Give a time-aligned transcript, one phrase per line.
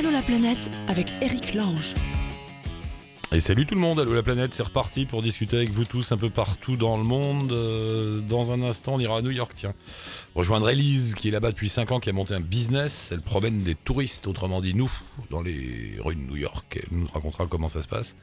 [0.00, 1.94] Allô la planète avec Eric Lange.
[3.32, 6.10] Et salut tout le monde, Allô la planète, c'est reparti pour discuter avec vous tous
[6.10, 7.52] un peu partout dans le monde.
[7.52, 9.74] Euh, dans un instant, on ira à New York, tiens.
[10.34, 13.10] Rejoindre Elise, qui est là-bas depuis 5 ans, qui a monté un business.
[13.12, 14.90] Elle promène des touristes, autrement dit nous,
[15.30, 16.80] dans les rues de New York.
[16.82, 18.16] Elle nous racontera comment ça se passe.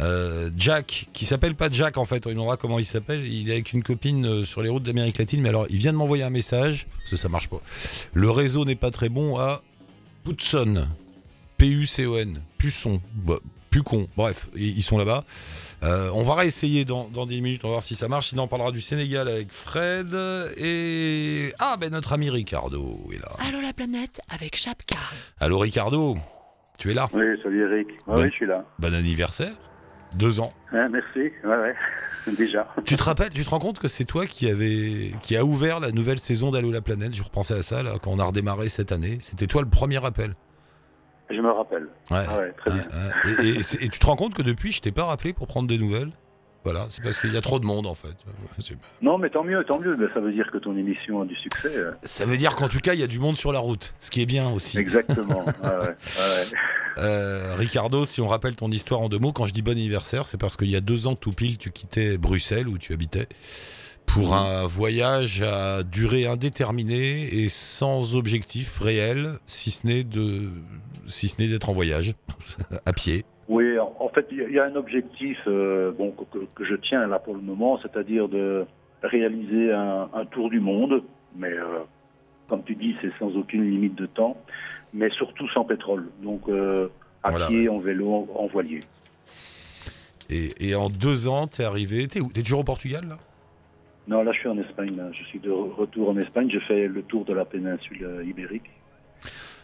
[0.00, 3.24] Euh, Jack, qui s'appelle pas Jack en fait, on demandera comment il s'appelle.
[3.24, 5.92] Il est avec une copine euh, sur les routes d'Amérique latine, mais alors il vient
[5.92, 7.62] de m'envoyer un message, parce que ça marche pas.
[8.14, 9.62] Le réseau n'est pas très bon à
[10.24, 10.88] Putson.
[11.58, 12.40] P-U-C-O-N.
[12.58, 13.00] Pusson.
[13.14, 13.38] Bah,
[13.82, 14.06] con.
[14.16, 15.24] Bref, ils sont là-bas.
[15.82, 18.28] Euh, on va réessayer dans, dans 10 minutes, on va voir si ça marche.
[18.28, 20.14] Sinon, on parlera du Sénégal avec Fred.
[20.58, 21.52] Et.
[21.58, 23.28] Ah, ben notre ami Ricardo est là.
[23.48, 24.98] Allô la planète avec Chapka.
[25.40, 26.16] Allô Ricardo,
[26.78, 27.08] tu es là?
[27.12, 27.88] Oui, salut Eric.
[28.06, 28.64] oui, je suis là.
[28.78, 29.52] Bon anniversaire.
[30.14, 30.52] Deux ans.
[30.72, 31.74] merci, ouais, ouais.
[32.38, 32.72] Déjà.
[32.84, 35.80] Tu te rappelles, tu te rends compte que c'est toi qui avait, qui a ouvert
[35.80, 37.14] la nouvelle saison d'Allô la planète?
[37.14, 39.18] Je repensais à ça là quand on a redémarré cette année.
[39.20, 40.34] C'était toi le premier appel.
[41.30, 41.84] Je me rappelle.
[42.10, 42.24] Ouais.
[42.28, 42.84] Ah ouais, très bien.
[43.42, 45.68] Et, et- et tu te rends compte que depuis, je t'ai pas rappelé pour prendre
[45.68, 46.10] des nouvelles?
[46.64, 48.14] Voilà, c'est parce qu'il y a trop de monde en fait.
[49.02, 49.96] Non, mais tant mieux, tant mieux.
[49.98, 51.76] Mais ça veut dire que ton émission a du succès.
[51.76, 51.92] euh.
[52.04, 54.10] Ça veut dire qu'en tout cas, il y a du monde sur la route, ce
[54.10, 54.78] qui est bien aussi.
[54.78, 55.44] Exactement.
[55.62, 56.58] Ah ouais, ouais.
[56.98, 60.26] Euh, Ricardo, si on rappelle ton histoire en deux mots, quand je dis bon anniversaire,
[60.26, 63.28] c'est parce qu'il y a deux ans tout pile, tu quittais Bruxelles où tu habitais
[64.06, 70.48] pour un voyage à durée indéterminée et sans objectif réel, si ce n'est de,
[71.06, 72.14] si ce n'est d'être en voyage
[72.86, 73.24] à pied.
[73.48, 76.12] Oui, en fait, il y a- un objectif euh, bon,
[76.54, 78.64] que, je tiens là pour le moment, c'est-à-dire de
[79.02, 81.02] réaliser un, un tour du monde,
[81.36, 81.80] mais euh,
[82.48, 84.36] comme tu dis, c'est sans aucune limite de temps,
[84.94, 86.08] mais surtout sans pétrole.
[86.22, 86.88] Donc, euh,
[87.22, 88.80] à Voilà, pied, en vélo, en, en voilier.
[90.30, 92.06] Et, et en deux ans, t'es arrivé.
[92.08, 92.30] T'es où?
[92.32, 93.18] T'es toujours au Portugal là?
[94.06, 94.96] Non, là, je suis en Espagne.
[94.96, 95.04] là.
[95.12, 96.50] Je suis de re- retour en Espagne.
[96.52, 98.70] Je fais le tour de la péninsule euh, ibérique.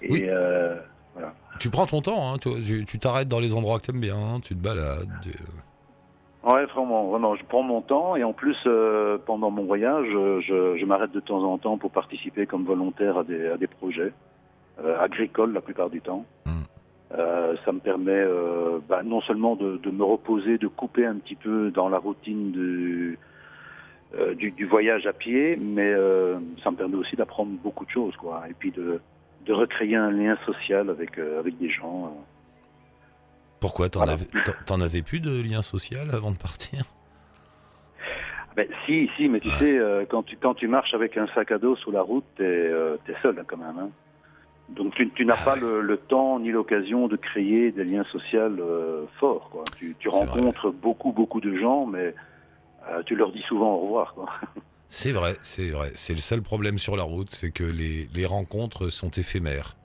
[0.03, 0.23] Et Oui.
[0.27, 0.77] euh,
[1.15, 1.35] voilà.
[1.59, 4.55] Tu prends ton temps, hein, tu t'arrêtes dans les endroits que t'aimes bien, hein, tu
[4.55, 5.09] te balades.
[5.27, 6.51] euh.
[6.51, 7.37] Ouais, vraiment, vraiment.
[7.37, 11.21] Je prends mon temps et en plus, euh, pendant mon voyage, je, je m'arrête de
[11.21, 14.13] temps en temps pour participer comme volontaire à des, à des projets
[14.83, 16.25] euh, agricoles la plupart du temps.
[16.47, 16.51] Mm.
[17.19, 18.25] Euh, ça me permet
[18.89, 22.53] bah, non seulement de, de me reposer, de couper un petit peu dans la routine
[22.53, 23.19] du,
[24.19, 27.91] euh, du, du voyage à pied, mais euh, ça me permet aussi d'apprendre beaucoup de
[27.91, 28.43] choses, quoi.
[28.51, 29.01] Et puis de,
[29.47, 32.13] de recréer un lien social avec, euh, avec des gens.
[33.61, 34.13] Pourquoi T'en Voilà.
[34.15, 36.85] avais, avais plus de lien social avant de partir?
[38.57, 39.55] Ben, si, si, mais tu Ouais.
[39.59, 42.71] sais, quand, tu, quand tu marches avec un sac à dos sur la route, t'es
[43.23, 43.79] seul hein, quand même.
[43.79, 43.91] hein.
[44.71, 45.61] Donc tu, tu n'as Ah pas ouais.
[45.61, 49.51] le, le temps ni l'occasion de créer des liens sociaux forts.
[49.51, 49.65] Quoi.
[49.77, 52.15] Tu, rencontres beaucoup, beaucoup de gens, mais
[52.89, 54.15] euh, tu leur dis souvent au revoir.
[54.15, 54.29] Quoi.
[54.93, 55.93] C'est vrai, c'est vrai.
[55.95, 59.77] C'est le seul problème sur la route, c'est que les, les rencontres sont éphémères.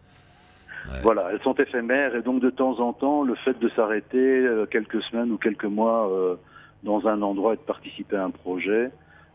[1.03, 4.65] Voilà, elles sont éphémères et donc de temps en temps, le fait de s'arrêter euh,
[4.65, 6.35] quelques semaines ou quelques mois euh,
[6.83, 8.91] dans un endroit et de participer à un projet,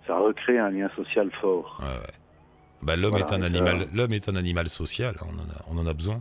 [0.07, 1.79] ça recrée un lien social fort.
[1.81, 2.15] Ouais, ouais.
[2.83, 5.15] Bah, l'homme Voilà, est un animal, l'homme est un animal social.
[5.23, 6.21] On en a, on en a besoin.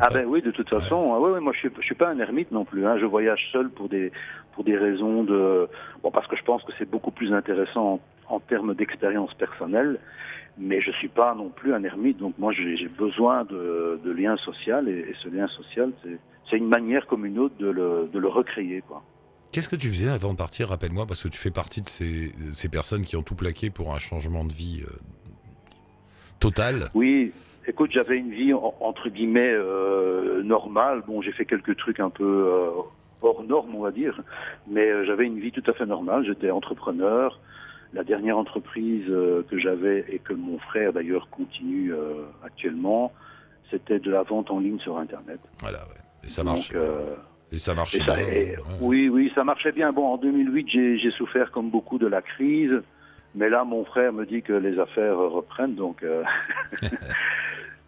[0.00, 2.08] Ah ben oui, de toute façon, ah ouais, ouais, moi je suis, je suis pas
[2.08, 2.86] un ermite non plus.
[2.86, 2.96] Hein.
[2.98, 4.10] Je voyage seul pour des
[4.54, 5.68] pour des raisons de
[6.02, 9.98] bon parce que je pense que c'est beaucoup plus intéressant en, en termes d'expérience personnelle.
[10.58, 14.36] Mais je suis pas non plus un ermite, donc moi j'ai besoin de, de lien
[14.36, 16.18] social et, et ce lien social c'est
[16.50, 19.02] c'est une manière comme une autre de le, de le recréer quoi.
[19.52, 22.32] Qu'est-ce que tu faisais avant de partir Rappelle-moi, parce que tu fais partie de ces,
[22.54, 24.90] ces personnes qui ont tout plaqué pour un changement de vie euh,
[26.40, 26.88] total?
[26.94, 27.32] Oui,
[27.66, 31.02] écoute, j'avais une vie en- entre guillemets euh, normale.
[31.06, 32.70] Bon, j'ai fait quelques trucs un peu euh,
[33.22, 34.20] hors normes, on va dire,
[34.68, 36.24] mais euh, j'avais une vie tout à fait normale.
[36.26, 37.38] J'étais entrepreneur.
[37.94, 43.12] La dernière entreprise euh, que j'avais et que mon frère d'ailleurs continue euh, actuellement,
[43.70, 45.40] c'était de la vente en ligne sur Internet.
[45.60, 46.00] Voilà, ouais.
[46.24, 46.72] Et ça Donc, marche.
[46.74, 47.14] euh,
[47.52, 48.26] Et ça marche et ça- bien.
[48.28, 48.62] et- ouais.
[48.80, 49.92] oui, oui, ça marchait bien.
[49.92, 50.68] Bon, en 2008,
[50.98, 52.80] j'ai souffert comme beaucoup de la crise,
[53.34, 56.22] mais là, mon frère me dit que les affaires reprennent, donc euh,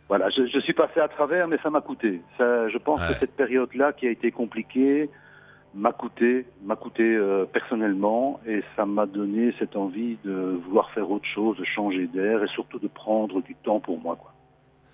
[0.09, 2.21] voilà, je, je suis passé à travers, mais ça m'a coûté.
[2.39, 3.09] Ça, je pense Ouais.
[3.09, 5.09] que cette période-là, qui a été compliquée,
[5.75, 11.11] m'a coûté, m'a coûté euh, personnellement, et ça m'a donné cette envie de vouloir faire
[11.11, 14.33] autre chose, de changer d'air, et surtout de prendre du temps pour moi, quoi.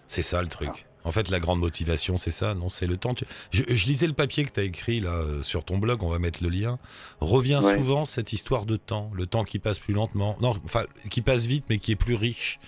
[0.06, 0.86] C'est ça le truc.
[1.04, 3.14] En fait, la grande motivation, c'est ça, non C'est le temps.
[3.14, 6.02] Tu- Je, je lisais le papier que tu as écrit là euh, sur ton blog,
[6.02, 6.78] on va mettre le lien.
[7.20, 7.74] Revient Ouais.
[7.76, 10.36] souvent cette histoire de temps, le temps qui passe plus lentement.
[10.42, 12.58] Non, enfin, qui passe vite, mais qui est plus riche.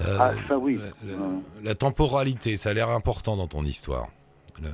[0.00, 0.78] Euh, Ah, ça oui.
[0.78, 1.28] La, la- Ouais.
[1.62, 4.08] la temporalité, ça a l'air important dans ton histoire.
[4.62, 4.68] Le-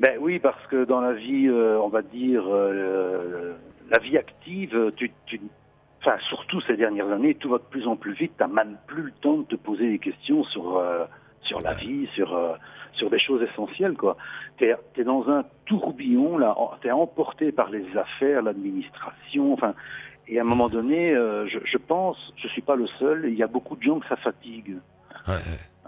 [0.00, 3.52] Ben oui, parce que dans la vie, euh, on va dire, euh,
[3.90, 5.40] la vie active, tu, tu,
[6.00, 8.32] enfin, surtout ces dernières années, tout va de plus en plus vite.
[8.36, 10.76] T'as même plus le temps de te poser des questions sur,
[11.42, 12.54] sur la vie, sur euh,
[12.94, 14.16] sur des choses essentielles quoi.
[14.58, 19.74] T'es es dans un tourbillon là, en- t'es emporté par les affaires, l'administration, enfin.
[20.28, 23.24] Et à un moment donné, euh, je, je pense, je suis pas le seul.
[23.28, 24.76] Il y a beaucoup de gens que ça fatigue.
[25.26, 25.34] Ouais,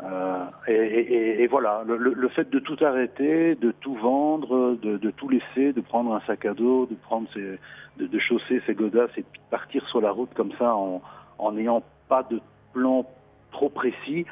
[0.02, 4.76] Euh, et, et- et voilà, le, le- le fait de tout arrêter, de tout vendre,
[4.82, 7.60] de, de tout laisser, de prendre un sac à dos, de prendre ses,
[7.98, 11.00] de, de chausser ses godasses et de partir sur la route comme ça en
[11.38, 12.40] en n'ayant pas de
[12.72, 13.06] plan
[13.52, 14.26] trop précis,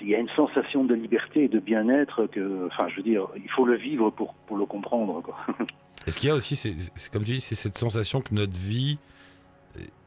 [0.00, 3.26] il y a une sensation de liberté et de bien-être que, enfin, je veux dire,
[3.36, 5.36] il faut le vivre pour pour le comprendre, quoi.
[6.06, 8.32] Et ce qu'il y a aussi, c'est c'est comme tu dis, c'est cette sensation que
[8.34, 8.98] notre vie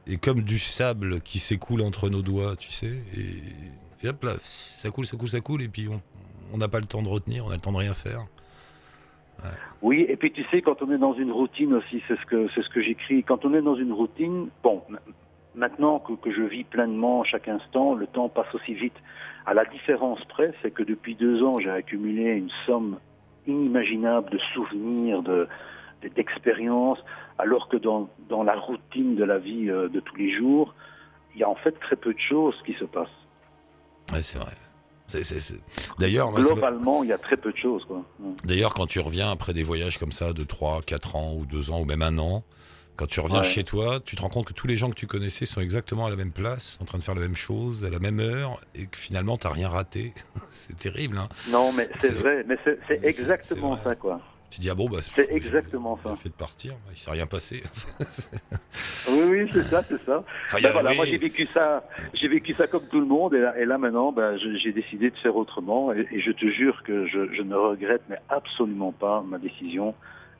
[0.08, 2.96] est- comme du sable qui s'écoule entre nos doigts, tu sais.
[3.16, 5.88] Et, et hop là, ça coule, ça coule, ça coule, et puis
[6.54, 8.26] on n'a pas le temps de retenir, on a le temps de rien faire.
[9.82, 12.48] Oui, et puis tu sais, quand on est dans une routine aussi, c'est ce que
[12.54, 13.24] c'est ce que j'écris.
[13.24, 14.84] Quand on est dans une routine, bon,
[15.56, 18.94] maintenant que, que je vis pleinement chaque instant, le temps passe aussi vite.
[19.46, 23.00] À la différence près, c'est que depuis deux ans, j'ai accumulé une somme
[23.48, 25.48] inimaginable de souvenirs, de
[26.04, 26.98] de- d'expériences,
[27.38, 30.74] alors que dans dans la routine de la vie euh, de tous les jours,
[31.36, 33.08] il y a en fait très peu de choses qui se passent.
[34.12, 34.52] Ouais, c'est vrai.
[35.08, 35.62] C'est- c'est- c'est-
[36.00, 37.86] D'ailleurs, Globalement, il y a très peu de choses.
[38.20, 38.32] Mm.
[38.46, 41.70] D'ailleurs, quand tu reviens après des voyages comme ça de 3, 4 ans ou 2
[41.70, 42.44] ans ou même un an,
[43.02, 43.44] quand tu reviens Ouais.
[43.44, 46.06] chez toi, tu te rends compte que tous les gens que tu connaissais sont exactement
[46.06, 48.62] à la même place, en train de faire la même chose, à la même heure,
[48.76, 50.14] et que finalement, t'as rien raté.
[50.52, 54.22] c'est terrible, hein Non, mais c'est vrai, mais c'est exactement ça, quoi.
[54.52, 56.16] Tu dis, ah bon, bah, C'est exactement ça.
[56.16, 57.64] fait de partir, bah, il s'est rien passé.
[59.10, 60.24] Oui, oui, c'est ça, c'est ça.
[60.48, 60.96] Enfin, Ben a- voilà, oui.
[60.98, 61.84] moi j'ai vécu ça,
[62.22, 65.16] vécu ça comme tout le monde, et là, et là maintenant, ben, j'ai décidé de
[65.18, 69.24] faire autrement, et, et je te jure que je, je ne regrette mais absolument pas
[69.28, 69.96] ma décision.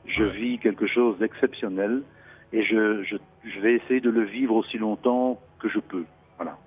[0.06, 0.30] Je Ouais.
[0.30, 2.02] vis quelque chose d'exceptionnel,
[2.52, 3.16] et je, je,
[3.48, 6.04] je vais essayer de le vivre aussi longtemps que je peux.
[6.36, 6.58] Voilà.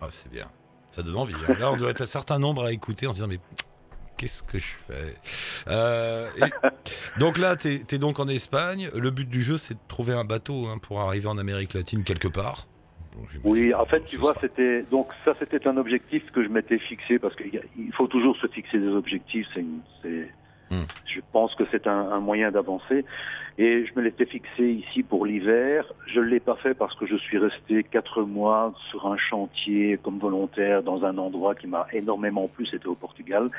[0.00, 0.46] Ah, c'est bien.
[0.88, 1.34] Ça donne envie.
[1.48, 1.54] hein.
[1.58, 3.38] Là, on doit être un certain nombre à écouter en se disant, mais
[4.16, 5.14] qu'est-ce que je fais?
[5.68, 6.68] Euh, et-
[7.20, 8.88] Donc là, tu es, donc en Espagne.
[8.94, 12.04] Le but du jeu, c'est de trouver un bateau hein, pour arriver en Amérique latine
[12.04, 12.66] quelque part.
[13.44, 17.18] Oui, en fait, tu vois, c'était donc ça, c'était un objectif que je m'étais fixé
[17.18, 17.60] parce qu'il
[17.94, 19.46] faut toujours se fixer des objectifs.
[19.54, 20.30] C'est,
[21.06, 23.04] je pense que c'est un, un moyen d'avancer.
[23.58, 25.84] Et je me l'étais fixé ici pour l'hiver.
[26.06, 30.18] Je l'ai pas fait parce que je suis resté quatre mois sur un chantier comme
[30.18, 32.64] volontaire dans un endroit qui m'a énormément plu.
[32.64, 33.50] C'était au Portugal.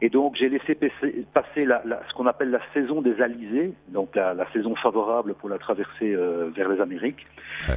[0.00, 3.74] Et donc j'ai laissé passer, passer la, la- ce qu'on appelle la saison des alizés,
[3.88, 7.26] donc la, la saison favorable pour la traversée euh, vers les Amériques.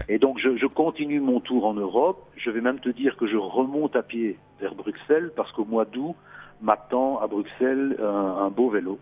[0.07, 2.25] Et donc je, je continue mon tour en Europe.
[2.37, 5.83] Je vais même te dire que je remonte à pied vers Bruxelles parce qu'au mois
[5.83, 6.15] d'août
[6.61, 8.99] m'attend à Bruxelles un, un beau vélo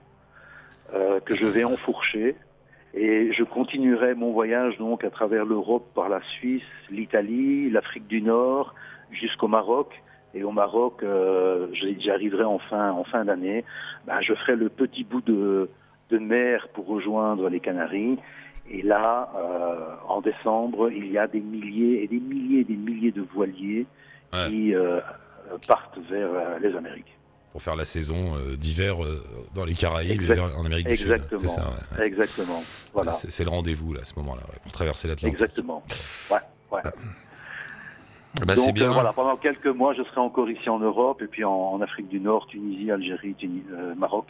[0.93, 2.35] euh, que je vais enfourcher.
[2.93, 8.21] Et je continuerai mon voyage donc à travers l'Europe par la Suisse, l'Italie, l'Afrique du
[8.21, 8.73] Nord,
[9.11, 9.91] jusqu'au Maroc.
[10.33, 11.67] Et au Maroc, euh,
[11.99, 13.65] j'arriverai en fin, en fin d'année.
[14.05, 15.69] Ben, je ferai le petit bout de,
[16.09, 18.17] de mer pour rejoindre les Canaries.
[18.69, 22.75] Et là, euh, en décembre, il y a des milliers et des milliers et des
[22.75, 23.85] milliers de voiliers
[24.33, 24.49] Ouais.
[24.49, 24.99] qui euh,
[25.69, 27.16] partent vers les Amériques.
[27.51, 29.23] Pour faire la saison euh, d'hiver euh,
[29.55, 30.97] dans les Caraïbes et Exact- vers- en Amérique du.
[30.97, 31.17] Sud.
[31.47, 31.65] Ça,
[31.97, 32.05] ouais.
[32.05, 32.61] Exactement.
[32.93, 33.11] Voilà.
[33.11, 35.33] C'est le rendez-vous là, à ce moment-là, ouais, pour traverser l'Atlantique.
[35.33, 35.83] Exactement.
[36.31, 36.37] Ouais,
[36.71, 36.81] ouais.
[38.45, 38.89] Bah, Donc bien.
[38.89, 41.81] euh, voilà, pendant quelques mois, je serai encore ici en Europe et puis en, en
[41.81, 43.35] Afrique du Nord, Tunisie, Algérie,
[43.71, 44.27] euh, Maroc,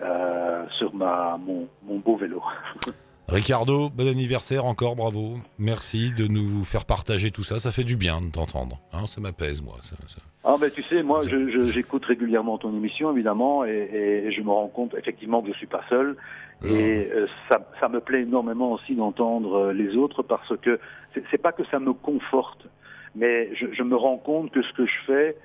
[0.00, 2.42] euh, sur ma mon, mon beau vélo.
[3.28, 5.34] Ricardo, bon anniversaire encore, bravo.
[5.58, 7.58] Merci de nous faire partager tout ça.
[7.58, 8.78] Ça fait du bien de t'entendre.
[8.92, 9.74] hein, ça m'apaise, moi.
[9.82, 10.18] ça- ça.
[10.44, 11.22] Ah ben tu sais, moi
[11.64, 15.82] j'écoute régulièrement ton émission évidemment et, je me rends compte effectivement que je suis pas
[15.88, 16.16] seul
[16.64, 20.78] et euh, ça, ça me plaît énormément aussi d'entendre euh, les autres parce que
[21.14, 22.68] c'est c'est pas que ça me conforte,
[23.16, 25.36] mais je, je me rends compte que ce que je fais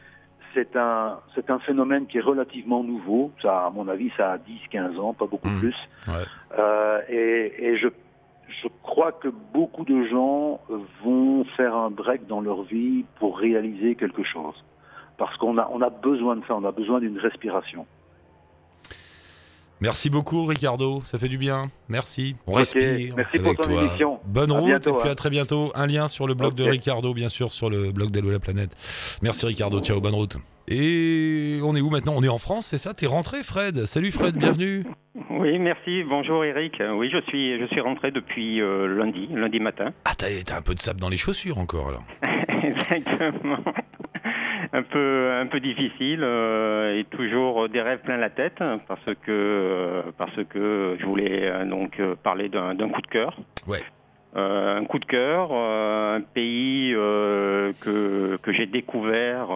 [0.53, 3.31] c'est un c'est un phénomène qui est relativement nouveau.
[3.41, 5.59] Ça, à mon avis, ça a 10-15 ans, pas beaucoup Mhm.
[5.59, 5.75] plus.
[6.07, 6.23] Ouais.
[6.59, 7.87] Euh, et et je,
[8.61, 10.59] je crois que beaucoup de gens
[11.03, 14.55] vont faire un break dans leur vie pour réaliser quelque chose.
[15.17, 17.85] Parce qu'on a, on a besoin de ça, on a besoin d'une respiration.
[19.81, 21.01] Merci beaucoup, Ricardo.
[21.03, 21.71] Ça fait du bien.
[21.89, 22.35] Merci.
[22.45, 23.15] On respire.
[23.17, 23.81] merci pour avec ton toi.
[23.81, 24.19] émission.
[24.25, 25.11] Bonne À route bientôt, et puis hein.
[25.11, 25.71] à très bientôt.
[25.73, 26.63] Un lien sur le blog de.
[26.63, 28.75] Ricardo, bien sûr, sur le blog d'Allo la planète.
[29.23, 29.81] Merci, Ricardo.
[29.81, 30.37] Ciao, bonne route.
[30.67, 32.13] Et on est où maintenant?
[32.15, 32.93] On est en France, c'est ça?
[32.93, 33.85] T'es rentré, Fred?
[33.85, 34.35] Salut, Fred.
[34.35, 34.83] Bienvenue.
[35.29, 36.03] Oui, merci.
[36.07, 36.75] Bonjour Eric.
[36.95, 39.91] Oui, je suis, je suis rentré depuis euh, lundi, lundi matin.
[40.05, 42.03] Ah, t'as t'as un peu de sable dans les chaussures encore, alors.
[42.63, 43.57] Exactement.
[44.73, 49.29] Un peu, un peu difficile euh, et toujours des rêves plein la tête parce que,
[49.29, 53.35] euh, parce que je voulais euh, donc euh, parler d'un d'un coup de cœur.
[53.67, 53.83] Ouais.
[54.37, 59.49] Euh, un coup de cœur, euh, un pays euh, que, que j'ai découvert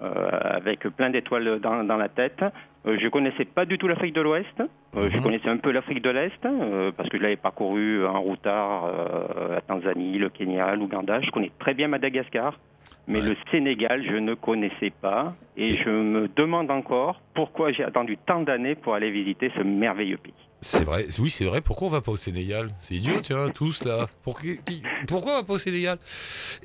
[0.00, 2.42] avec plein d'étoiles dans, dans la tête.
[2.86, 4.60] Euh, je connaissais pas du tout l'Afrique de l'Ouest.
[4.96, 5.22] Euh, Je Mhm.
[5.22, 9.54] connaissais un peu l'Afrique de l'Est euh, parce que je l'avais parcouru en routard, euh,
[9.54, 11.20] la Tanzanie, le Kenya, l'Ouganda.
[11.20, 12.58] Je connais très bien Madagascar.
[13.06, 13.28] Mais Ouais.
[13.30, 15.34] le Sénégal, je ne connaissais pas.
[15.56, 20.18] Et je me demande encore pourquoi j'ai attendu tant d'années pour aller visiter ce merveilleux
[20.18, 20.32] pays.
[20.62, 21.60] C'est vrai, oui, c'est vrai.
[21.62, 22.68] Pourquoi on va pas au Sénégal?
[22.80, 24.08] C'est idiot, tiens, tous là.
[24.22, 25.96] Pour qui- qui- pourquoi on va pas au Sénégal?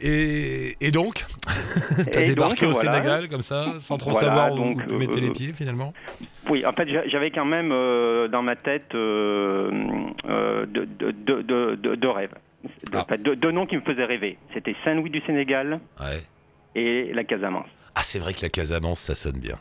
[0.01, 1.25] Et, et donc,
[2.11, 2.91] t'as débarqué donc, au voilà.
[2.91, 5.53] Sénégal comme ça, sans trop Voilà, savoir où, donc, où tu mettais euh, les pieds
[5.53, 5.93] finalement?
[6.49, 9.71] Oui, en fait, j'a- j'avais quand même euh, dans ma tête euh,
[10.27, 12.33] euh, deux de, de, rêves.
[12.93, 13.05] Ah.
[13.17, 14.37] deux, deux noms qui me faisaient rêver.
[14.53, 16.21] C'était Saint-Louis du Sénégal Ouais.
[16.75, 17.67] et la Casamance.
[17.95, 19.57] Ah, c'est vrai que la Casamance, ça sonne bien.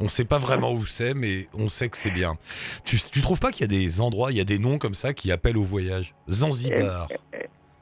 [0.00, 2.36] On sait pas vraiment où c'est, mais on sait que c'est bien.
[2.84, 4.94] Tu, tu trouves pas qu'il y a des endroits, il y a des noms comme
[4.94, 6.14] ça qui appellent au voyage?
[6.28, 7.08] Zanzibar,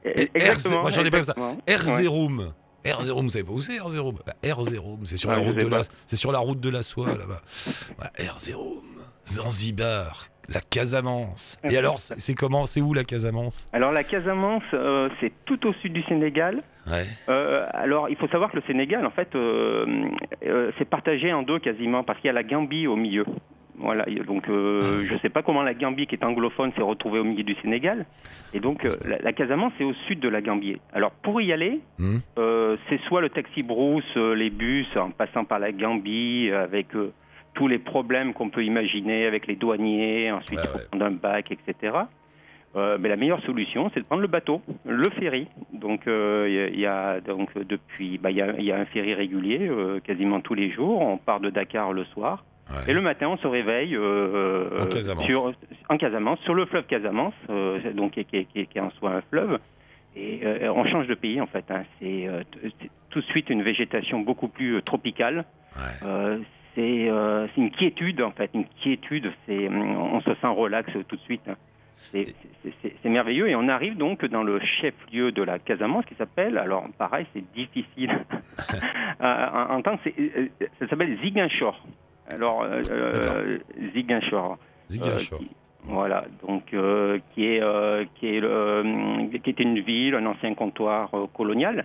[0.05, 0.83] Exactement.
[0.83, 1.37] moi, j'en ai pas comme ça.
[1.67, 2.53] Erzeroum.
[2.85, 4.35] Erzeroum, vous savez pas où c'est Erzeroum bah,
[5.05, 7.41] c'est sur, Ouais, la route de la, c'est sur la route de la soie là-bas.
[8.19, 8.83] Erzeroum,
[9.27, 11.59] Zanzibar, la Casamance.
[11.71, 13.69] Et alors, c'est comment C'est où la Casamance?
[13.73, 16.63] Alors la Casamance, euh, c'est tout au sud du Sénégal.
[16.87, 17.05] Ouais.
[17.29, 20.09] Euh, alors, il faut savoir que le Sénégal, en fait, euh,
[20.79, 23.25] c'est partagé en deux quasiment, parce qu'il y a la Gambie au milieu.
[23.79, 27.19] Voilà, donc euh, je ne sais pas comment la Gambie, qui est anglophone, s'est retrouvée
[27.21, 28.05] au milieu du Sénégal.
[28.53, 30.77] Et donc, euh, la, la Casamance, c'est au sud de la Gambie.
[30.93, 32.19] Alors, pour y aller, Hmm.
[32.39, 36.89] euh, c'est soit le taxi brousse, les bus, en passant par la Gambie, avec
[37.55, 40.85] tous les problèmes qu'on peut imaginer, avec les douaniers, ensuite il faut ouais.
[40.89, 41.95] prendre un bac, etc.
[42.75, 45.47] Euh, mais la meilleure solution, c'est de prendre le bateau, le ferry.
[45.75, 48.87] Donc, euh, il y a- donc depuis, bah, il y, a, il y a un
[48.87, 51.03] ferry régulier, euh, quasiment tous les jours.
[51.03, 52.45] On part de Dakar le soir.
[52.71, 52.91] Ouais.
[52.91, 55.25] Et le matin, on se réveille euh, En Casamance.
[55.27, 55.53] sur,
[55.91, 57.35] en Casamance, sur le fleuve Casamance,
[57.95, 59.59] donc qui, est- qui, est- qui est- qui est en soi un fleuve.
[60.17, 60.41] Et
[60.75, 61.65] on change de pays en fait.
[61.71, 61.83] hein.
[62.01, 62.27] C'est
[63.11, 65.45] tout de suite une végétation beaucoup plus tropicale.
[65.77, 66.39] Ouais.
[66.79, 69.31] Euh, c'est euh, une quiétude en fait, une quiétude.
[69.47, 71.43] C'est on se sent relax tout de suite.
[72.13, 72.35] C'est-
[73.05, 77.27] merveilleux et on arrive donc dans le chef-lieu de la Casamance qui s'appelle, alors pareil,
[77.35, 78.11] c'est difficile
[79.21, 80.49] à à entendre, c'est- euh,
[80.81, 81.85] ça s'appelle Ziguinchor.
[82.33, 83.59] Alors, euh, euh,
[83.95, 84.59] Ziguinchor.
[84.89, 85.39] Ziguinchor.
[85.41, 85.51] Euh, qui-
[85.85, 88.41] voilà, donc euh, qui est euh, qui est
[89.43, 91.85] qui était une ville, un ancien comptoir euh, colonial,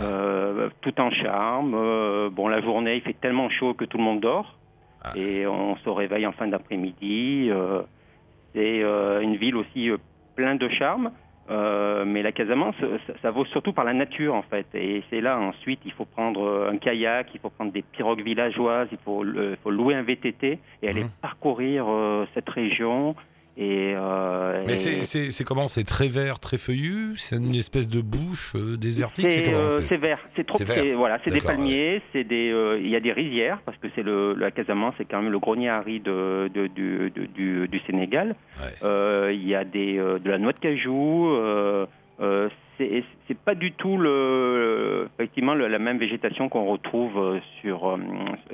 [0.00, 1.74] euh, tout en charme.
[1.74, 4.58] Euh, bon, la journée, il fait tellement chaud que tout le monde dort,
[5.04, 5.12] Ah.
[5.16, 7.48] et on se réveille en fin d'après-midi.
[7.50, 7.82] Euh,
[8.54, 9.98] c'est euh, une ville aussi euh,
[10.34, 11.10] plein de charme.
[11.48, 12.74] Euh, mais la Casamance,
[13.06, 14.66] ça, ça vaut surtout par la nature en fait.
[14.74, 18.88] Et c'est là ensuite, il faut prendre un kayak, il faut prendre des pirogues villageoises,
[18.90, 19.24] il faut,
[19.62, 21.10] faut louer un VTT et aller Mhm.
[21.22, 23.14] parcourir euh, cette région.
[23.58, 25.66] Et, euh, Mais et- c'est- comment?
[25.66, 27.14] C'est très vert, très feuillu?
[27.16, 29.30] C'est une espèce de bouche euh, désertique?
[29.30, 30.84] C'est euh, c'est- vert, c'est trop, vert.
[30.98, 34.50] voilà, c'est des palmiers, des, il y a des rizières parce que c'est le la
[34.50, 38.36] Casamance, c'est quand même le grenier aride de, de- du, de- du, du Sénégal.
[38.82, 39.34] Ouais.
[39.34, 41.30] Il y a des de la noix de cajou.
[42.78, 47.84] C'est pas du tout le effectivement le- la même végétation qu'on retrouve sur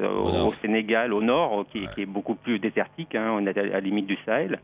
[0.01, 0.53] Au.
[0.63, 3.15] Sénégal, au nord, qui, qui est beaucoup plus désertique.
[3.17, 4.61] Hein, on est à la limite du Sahel.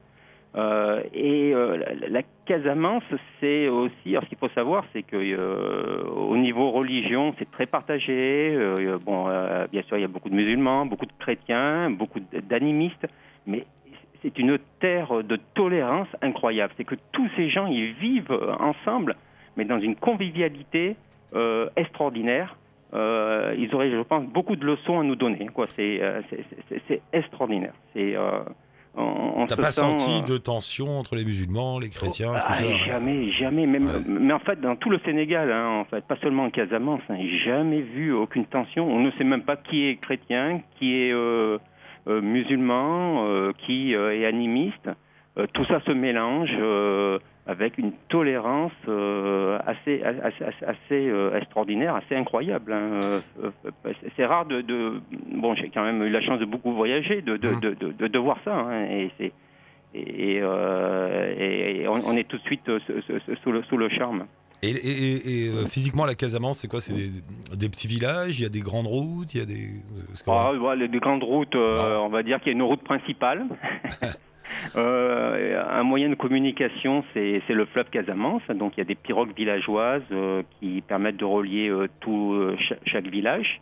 [0.56, 1.76] Euh, et euh,
[2.08, 3.04] la, Casamance,
[3.40, 7.66] c'est aussi, alors ce qu'il faut savoir, c'est que euh, au niveau religion, c'est très
[7.66, 8.58] partagé.
[9.04, 9.26] Bon,
[9.70, 13.06] bien sûr, il y a beaucoup de musulmans, beaucoup de chrétiens, beaucoup d'animistes,
[13.46, 13.66] mais
[14.22, 16.72] c'est une terre de tolérance incroyable.
[16.78, 19.16] C'est que tous ces gens, ils vivent ensemble,
[19.58, 20.96] mais dans une convivialité
[21.76, 22.56] extraordinaire.
[22.94, 25.46] Ils auraient, je pense, beaucoup de leçons à nous donner.
[25.76, 27.74] C'est, extraordinaire.
[27.92, 28.16] C'est,
[28.98, 32.32] on, on T'as se pas sent, senti euh, de tension entre les musulmans, les chrétiens,
[32.32, 33.66] tout ah, ça Jamais, jamais.
[33.66, 34.00] Même, Ouais.
[34.06, 37.18] Mais en fait, dans tout le Sénégal, hein, en fait, pas seulement en Casamance, hein,
[37.44, 38.90] jamais vu aucune tension.
[38.90, 41.58] On ne sait même pas qui est chrétien, qui est euh,
[42.08, 44.90] euh, musulman, euh, qui est animiste.
[45.52, 46.50] Tout ça se mélange
[47.48, 52.72] avec une tolérance euh, assez, assez, assez, euh, extraordinaire, assez incroyable.
[52.74, 53.22] hein.
[53.42, 53.50] Euh,
[54.16, 55.00] c'est rare de, de-
[55.34, 57.60] Bon, j'ai quand même eu la chance de beaucoup voyager, de, de, Mhm.
[57.98, 58.54] de, de, voir ça.
[58.54, 59.32] hein, et c'est
[59.94, 62.60] et, euh, et- on, on est tout de suite
[63.42, 64.26] sous- le, sous le charme.
[64.62, 66.80] Et, et- et- et, physiquement, la Casamance, c'est quoi?
[66.82, 67.08] C'est des,
[67.56, 68.38] des petits villages?
[68.38, 69.32] Il y a des grandes routes?
[69.34, 69.70] Il y a des.
[70.26, 72.06] Ah, voilà, les, les grandes routes, euh, Non.
[72.06, 73.46] on va dire qu'il y a une route principale.
[74.76, 78.42] Euh, un moyen de communication, c'est le fleuve Casamance.
[78.54, 82.56] Donc il y a des pirogues villageoises euh, qui permettent de relier euh, tout euh,
[82.68, 83.60] cha- chaque village.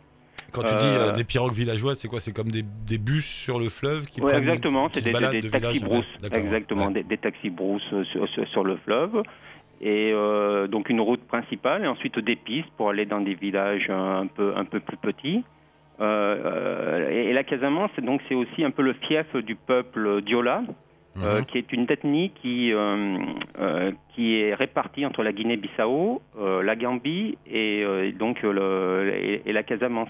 [0.53, 2.19] Quand tu dis des pirogues villageoises, c'est quoi?
[2.19, 5.41] C'est comme des, des bus sur le fleuve qui Ouais, prennent- exactement, c'est des, des
[5.41, 5.83] de taxis.
[6.21, 6.93] D'accord, exactement, ouais.
[6.93, 9.23] des, des taxis brousses sur, sur- sur le fleuve.
[9.81, 10.11] Et
[10.69, 14.53] donc une route principale et ensuite des pistes pour aller dans des villages un peu,
[14.57, 15.43] un peu plus petits.
[15.99, 20.21] Euh, euh, et, et la Casamance, donc c'est aussi un peu le fief du peuple
[20.21, 20.63] Diola,
[21.17, 21.45] euh, Mhm.
[21.45, 22.71] qui est une ethnie qui,
[24.13, 26.21] qui est répartie entre la Guinée-Bissau,
[26.63, 30.09] la Gambie et donc le, et, et la Casamance.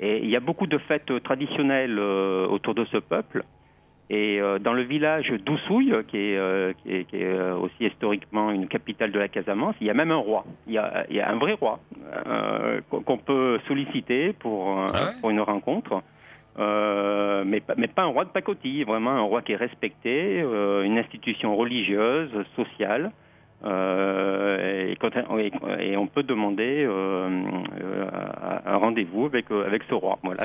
[0.00, 3.42] Et il y a beaucoup de fêtes traditionnelles autour de ce peuple.
[4.10, 7.86] Et euh, dans le village d'Oussouille, qui est, euh, qui est, qui est, euh, aussi
[7.86, 10.44] historiquement une capitale de la Casamance, il y a même un roi.
[10.66, 11.80] Il y a, il y a un vrai roi
[12.26, 16.02] euh, qu'on peut solliciter pour, euh, Ah ouais pour une rencontre.
[16.58, 20.40] Euh, mais, pas- mais pas un roi de pacotille, vraiment un roi qui est respecté,
[20.42, 23.10] euh, une institution religieuse, sociale.
[23.64, 25.52] Euh, et, quand- et-
[25.92, 27.28] et on peut demander euh,
[27.80, 28.06] euh,
[28.66, 30.18] un rendez-vous avec, avec ce roi.
[30.22, 30.44] Voilà,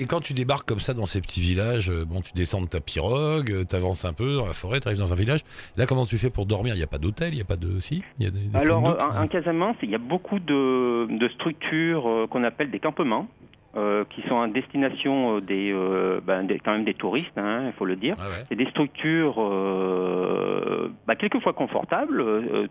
[0.00, 2.80] Et, quand tu débarques comme ça dans ces petits villages, bon, tu descends de ta
[2.80, 5.40] pirogue, euh, t'avances un peu dans la forêt, t'arrives dans un village.
[5.76, 6.74] Là, comment tu fais pour dormir?
[6.74, 7.80] Il n'y a pas d'hôtel, il n'y a pas de.
[7.80, 12.08] Si y a des, des Alors, en Casamance, il y a beaucoup de, de structures
[12.30, 13.26] qu'on appelle des campements,
[13.76, 17.64] euh, qui sont à destination euh, des, euh, ben, des- quand même des touristes, hein,
[17.66, 18.16] il faut le dire.
[18.18, 18.44] Ah ouais.
[18.48, 22.24] C'est des structures euh, bah, quelquefois confortables,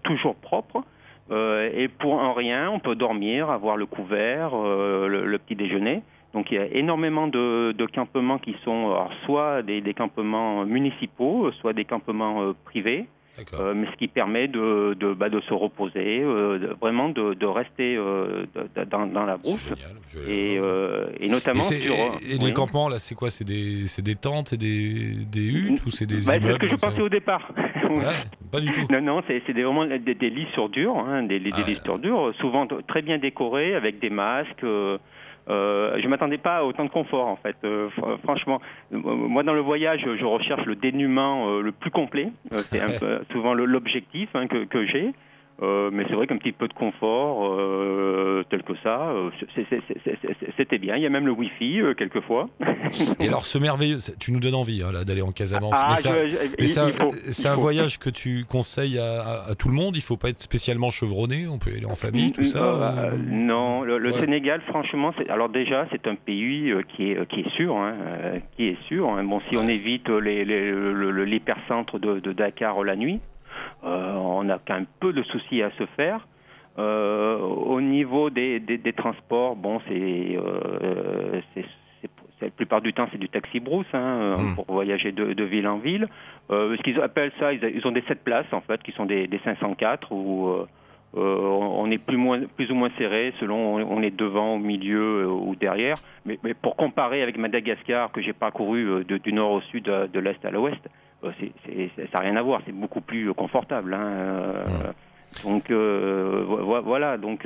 [0.03, 0.83] toujours propres.
[1.31, 6.01] et pour un rien, on peut dormir, avoir le couvert, le, le petit déjeuner.
[6.33, 10.65] Donc il y a énormément de, de campements qui sont alors, soit des, des campements
[10.65, 13.05] municipaux, soit des campements privés.
[13.59, 17.33] Euh, mais ce qui permet de, de, bah, de se reposer, euh, de- vraiment de,
[17.33, 18.45] de rester euh,
[18.91, 19.59] dans, dans la brousse.
[19.67, 20.29] génial.
[20.29, 21.93] Et, et Et, notamment c'est- sur.
[21.95, 23.31] et- et les campements, là, c'est quoi?
[23.31, 26.57] C'est des, c'est des tentes et des, des huttes ou c'est des Bah, c'est ce
[26.57, 27.51] que je pensais au départ.
[27.93, 27.99] Ouais,
[28.51, 28.87] pas du tout.
[28.91, 31.79] Non, non, c'est vraiment des, des lits sur dur, hein, des, des Ah lits ouais.
[31.85, 34.63] sur dur, souvent très bien décorés avec des masques.
[35.49, 37.55] Euh, je m'attendais pas à autant de confort en fait.
[37.63, 38.61] Euh, fr- franchement,
[38.93, 42.29] Euh, moi dans le voyage, je recherche le dénuement euh, le plus complet.
[42.53, 45.11] Euh, c'est un peu souvent l'objectif hein, que, que j'ai.
[45.61, 49.29] Euh, mais c'est vrai qu'un petit peu de confort, euh, tel que ça, euh,
[50.57, 50.95] c'était bien.
[50.95, 52.49] Il y a même le Wi-Fi quelquefois.
[53.19, 55.79] Et alors, ce merveilleux, tu nous donnes envie hein, d'aller en Casamance.
[55.83, 55.93] Ah,
[56.59, 59.95] mais c'est un voyage que tu conseilles à, à- à tout le monde.
[59.95, 61.47] Il faut pas être spécialement chevronné.
[61.47, 63.11] On peut y aller en famille, tout ça.
[63.13, 64.19] Ou- non, le, le Ouais.
[64.19, 67.95] Sénégal, franchement, alors déjà c'est un pays qui est qui est sûr, hein,
[68.55, 69.09] qui est sûr.
[69.09, 69.23] hein.
[69.23, 73.19] Bon, si on évite les, les- le- le- l'hypercentre de, de Dakar la nuit,
[73.83, 76.25] on a quand même peu de soucis à se faire.
[76.79, 81.65] Euh, au niveau des, des, des transports, bon, c'est euh, c'est-
[82.41, 84.55] la plupart du temps c'est du taxi brousse hein, euh, Mm.
[84.55, 86.07] pour voyager de, de ville en ville.
[86.51, 89.05] Euh, ce qu'ils appellent ça, ils, ils ont des 7 places en fait, qui sont
[89.05, 90.65] des, des 504 où euh,
[91.15, 95.23] euh, on est plus, moins, plus ou moins serré selon on est devant, au milieu
[95.23, 95.95] euh, ou derrière.
[96.25, 99.87] Mais, mais pour comparer avec Madagascar que j'ai parcouru euh, de- du nord au sud,
[99.87, 100.81] euh, de l'est à l'ouest,
[101.23, 102.61] euh, ça n'a rien à voir.
[102.65, 103.93] C'est beaucoup plus confortable.
[103.93, 104.63] hein, euh,
[105.43, 107.41] Donc euh, vo- vo- voilà, donc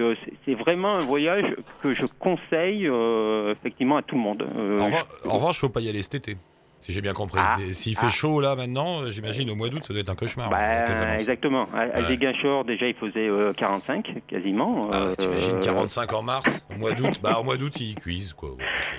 [0.46, 1.46] c'est- vraiment un voyage
[1.82, 2.86] que je conseille
[3.52, 4.44] effectivement à tout le monde.
[4.44, 6.36] En, revanche- en revanche, faut pas y aller cet été.
[6.88, 7.42] Si j'ai bien compris.
[7.44, 7.58] Ah.
[7.74, 8.10] S'il fait Ah.
[8.10, 10.50] chaud là maintenant, euh, j'imagine au mois d'août, ça doit être un cauchemar.
[10.50, 11.20] Bah, Casamance.
[11.20, 11.68] exactement.
[11.76, 12.04] À, à.
[12.04, 14.90] Ziguinchor, déjà, il faisait euh, 45 quasiment.
[14.94, 17.10] Ah, Euh, T'imagines 45 en mars, au mois d'août.
[17.22, 18.52] Bah, au mois d'août, ils cuisent quoi.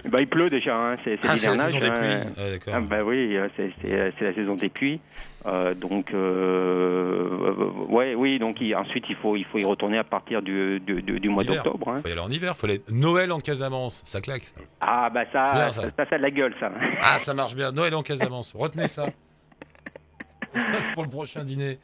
[0.04, 2.58] Bah, il pleut déjà, hein, c'est la saison des pluies.
[2.68, 2.74] Ah.
[2.74, 5.00] Ah, bah oui, euh, c'est la saison des pluies.
[5.46, 7.54] Euh, donc, euh,
[7.88, 11.00] ouais, oui, donc il- ensuite il faut, il faut y retourner à partir du, du,
[11.02, 11.88] du- du mois d'octobre.
[11.88, 12.00] hein.
[12.02, 12.56] Faut y aller en hiver.
[12.56, 12.80] Faut aller...
[12.90, 14.44] Noël en Casamance, ça claque.
[14.44, 14.60] ça.
[14.80, 15.86] Ah, bah ça, bien, ça, ça.
[15.96, 16.70] ça, ça a de la gueule, ça.
[17.00, 17.70] Ah, ça marche bien.
[17.72, 18.52] Noël en Casamance.
[18.56, 19.06] Retenez ça.
[20.94, 21.78] Pour le prochain dîner.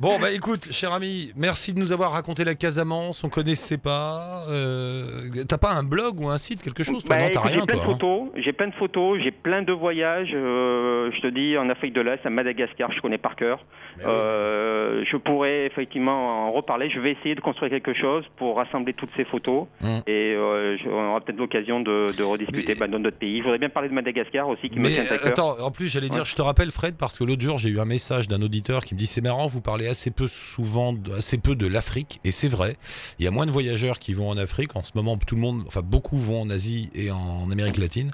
[0.00, 3.22] Bon, bah écoute, cher ami, merci de nous avoir raconté la Casamance.
[3.24, 4.44] On connaissait pas.
[4.50, 7.16] Euh, T'as pas un blog ou un site, quelque chose toi?
[7.16, 7.74] Bah, Non, t'as rien, j'ai plein toi.
[7.76, 10.30] de hein photos, j'ai plein de photos, j'ai plein de voyages.
[10.34, 13.64] euh, je te dis, en Afrique de l'Est, à Madagascar, je connais par cœur.
[13.98, 14.04] Oui.
[14.06, 16.90] Euh, je pourrais effectivement en reparler.
[16.90, 19.66] Je vais essayer de construire quelque chose pour rassembler toutes ces photos.
[19.80, 19.98] Mm.
[20.06, 23.38] Et je- on aura peut-être l'occasion de, de rediscuter Mais- bah, dans d'autres pays.
[23.38, 25.26] Je voudrais bien parler de Madagascar aussi, qui me Mais tient à cœur.
[25.26, 27.75] attends, en plus, j'allais dire, je te rappelle, Fred, parce que l'autre jour, j'ai eu
[27.80, 31.38] un message d'un auditeur qui me dit c'est marrant, vous parlez assez peu souvent, assez
[31.38, 32.76] peu de l'Afrique, et c'est vrai.
[33.18, 34.74] Il y a moins de voyageurs qui vont en Afrique.
[34.76, 38.10] En ce moment, tout le monde, enfin beaucoup vont en Asie et en Amérique latine,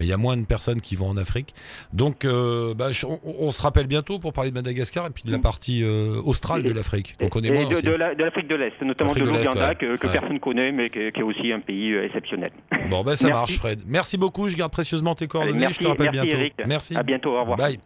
[0.00, 1.54] mais il y a moins de personnes qui vont en Afrique.
[1.92, 5.30] Donc, euh, bah, on, on se rappelle bientôt pour parler de Madagascar et puis de
[5.32, 7.54] la partie euh, australe de l'Afrique qu'on connaît Mm.
[7.54, 7.82] Et moins de, aussi.
[7.82, 9.74] de la- de l'Afrique de l'Est, notamment de l'Ouganda, ouais.
[9.74, 10.12] que, que Ouais.
[10.12, 12.50] personne connaît, mais qui est aussi un pays euh, exceptionnel.
[12.88, 13.30] Bon, ben ça Merci.
[13.40, 13.82] marche, Fred.
[13.86, 14.48] Merci beaucoup.
[14.48, 15.52] Je garde précieusement tes coordonnées.
[15.56, 16.40] Allez, merci, je te rappelle merci, bientôt.
[16.40, 16.54] Eric.
[16.66, 16.96] Merci.
[16.96, 17.58] À bientôt, au revoir.
[17.58, 17.78] Bye.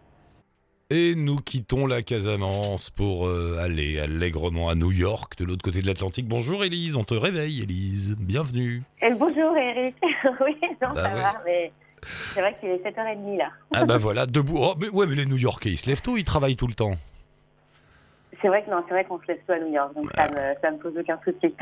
[0.91, 5.83] Et nous quittons la Casamance pour euh, aller allègrement à New York, de l'autre côté
[5.83, 6.29] de l'Atlantique.
[6.29, 8.85] Bonjour Élise, on te réveille Élise, bienvenue.
[9.03, 9.97] Et bonjour Eric.
[10.45, 11.21] oui, non, Bah ça ouais.
[11.21, 11.73] va, mais
[12.35, 13.51] c'est vrai qu'il est 7h30 là.
[13.75, 14.59] Ah bah voilà, debout.
[14.61, 16.95] Oh, mais ouais, mais les New-Yorkais, ils se lèvent tôt, ils travaillent tout le temps?
[18.41, 20.29] C'est vrai que non, c'est vrai qu'on se lève tôt à New York, donc ça
[20.29, 21.53] me, ça me pose aucun souci.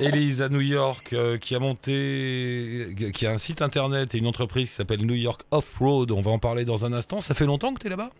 [0.00, 4.26] Élise à New York, euh, qui a monté, qui a un site internet et une
[4.26, 6.10] entreprise qui s'appelle New York Off-Road.
[6.10, 7.20] On va en parler dans un instant.
[7.20, 8.10] Ça fait longtemps que tu es là-bas?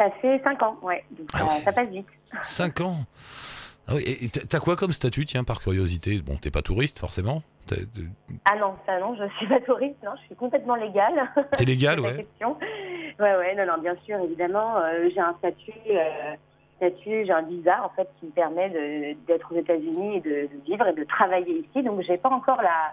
[0.00, 1.60] Ça fait 5 ans, ouais, donc Ah ça, ouais.
[1.60, 2.06] ça passe vite.
[2.42, 2.96] 5 ans
[3.88, 6.20] ah oui, et t'as quoi comme statut, tiens, par curiosité?
[6.24, 7.42] Bon, t'es pas touriste, forcément.
[7.66, 7.78] T'es
[8.48, 11.28] Ah non, ça non, je suis pas touriste, non, je suis complètement légale.
[11.56, 12.16] t'es légal, C'est la ouais.
[12.24, 12.56] question.
[13.18, 16.34] Ouais, ouais, non, non, bien sûr, évidemment, euh, j'ai un statut, euh,
[16.76, 20.30] statut, j'ai un visa en fait qui me permet de- d'être aux États-Unis et de,
[20.54, 21.82] de vivre et de travailler ici.
[21.82, 22.92] Donc, j'ai pas encore la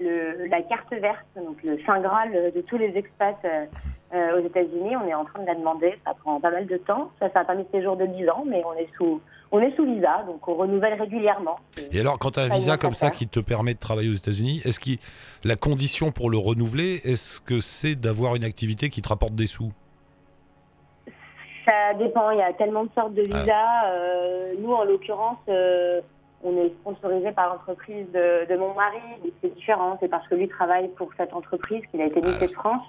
[0.00, 3.66] le, la carte verte, donc le saint graal de tous les expats euh,
[4.14, 4.96] euh, aux États-Unis.
[4.96, 7.10] On est en train de la demander, ça prend pas mal de temps.
[7.20, 9.20] Ça, ça a permis de séjour de 10 ans, mais on est sous
[9.52, 11.58] on est sous visa, donc on renouvelle régulièrement.
[11.92, 14.14] Et alors, quand tu as un visa comme ça qui te permet de travailler aux
[14.14, 15.00] États-Unis, est-ce que
[15.44, 19.46] la condition pour le renouveler, est-ce que c'est d'avoir une activité qui te rapporte des
[19.46, 19.72] sous?
[21.64, 23.86] Ça dépend, il y a tellement de sortes de visas.
[23.86, 26.00] Euh, nous, en l'occurrence, euh,
[26.42, 28.98] on est sponsorisé par l'entreprise de, de mon mari,
[29.42, 29.96] c'est différent.
[30.00, 32.46] C'est parce que lui travaille pour cette entreprise, qu'il a été Miss Ah.
[32.46, 32.82] de France,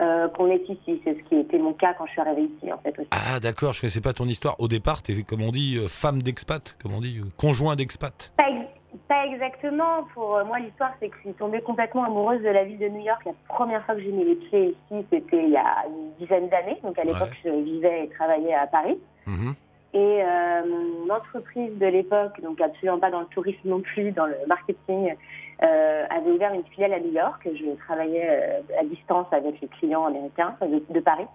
[0.00, 1.00] euh, qu'on est ici.
[1.04, 3.08] C'est ce qui était mon cas quand je suis arrivée ici, en fait, aussi.
[3.12, 4.56] Ah, d'accord, je connaissais pas ton histoire.
[4.58, 8.32] Au départ, t'es, comme on dit, euh, femme d'expat, comme on dit, euh, conjoint d'expat.
[8.36, 10.04] Pas, ex- pas exactement.
[10.14, 13.02] Pour moi, l'histoire, c'est que je suis tombée complètement amoureuse de la ville de New
[13.04, 13.22] York.
[13.24, 16.48] La première fois que j'ai mis les pieds ici, c'était il y a une dizaine
[16.48, 16.78] d'années.
[16.82, 18.98] Donc, à l'époque, je vivais et travaillais à Paris.
[19.26, 19.54] Mhm.
[19.92, 24.26] Et euh, mon entreprise de l'époque, donc absolument pas dans le tourisme non plus, dans
[24.26, 25.14] le marketing,
[25.62, 27.48] euh, avait ouvert une filiale à New York.
[27.52, 31.26] Je travaillais euh, à distance avec les clients américains de, de Paris.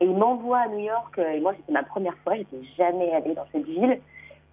[0.00, 3.34] Et ils m'envoient à New York, et moi c'était ma première fois, j'étais jamais allée
[3.34, 3.98] dans cette ville.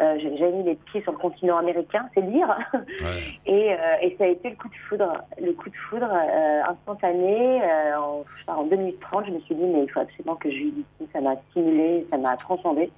[0.01, 2.47] Euh, J'avais jamais mis les pieds sur le continent américain, c'est dire.
[2.73, 3.39] Ouais.
[3.45, 6.61] Et, euh, et ça a été le coup de foudre, le coup de foudre euh,
[6.69, 7.61] instantané.
[7.63, 10.35] Euh, en, je sais pas, en 2030, je me suis dit, mais il faut absolument
[10.35, 11.09] que je vive ici.
[11.11, 12.91] Ça m'a stimulé, ça m'a transcendé.